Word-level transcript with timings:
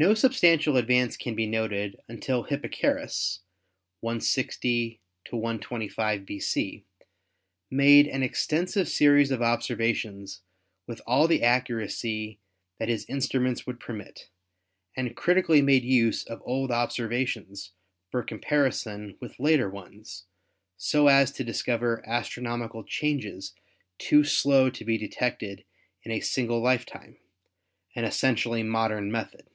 No 0.00 0.14
substantial 0.14 0.78
advance 0.78 1.14
can 1.18 1.34
be 1.34 1.46
noted 1.46 2.00
until 2.08 2.44
Hipparchus 2.44 3.40
(160 4.00 4.98
125 5.30 6.24
B.C.) 6.24 6.86
made 7.70 8.06
an 8.06 8.22
extensive 8.22 8.88
series 8.88 9.30
of 9.30 9.42
observations 9.42 10.40
with 10.86 11.02
all 11.06 11.28
the 11.28 11.42
accuracy 11.42 12.40
that 12.78 12.88
his 12.88 13.04
instruments 13.10 13.66
would 13.66 13.78
permit 13.78 14.30
and 14.96 15.14
critically 15.14 15.60
made 15.60 15.84
use 15.84 16.24
of 16.24 16.40
old 16.46 16.70
observations 16.70 17.72
for 18.10 18.22
comparison 18.22 19.18
with 19.20 19.38
later 19.38 19.68
ones 19.68 20.24
so 20.78 21.08
as 21.08 21.30
to 21.32 21.44
discover 21.44 22.02
astronomical 22.08 22.84
changes 22.84 23.52
too 23.98 24.24
slow 24.24 24.70
to 24.70 24.82
be 24.82 24.96
detected 24.96 25.66
in 26.04 26.10
a 26.10 26.20
single 26.20 26.62
lifetime— 26.62 27.18
an 27.96 28.04
essentially 28.06 28.62
modern 28.62 29.12
method. 29.12 29.46